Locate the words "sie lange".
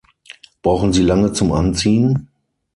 0.93-1.31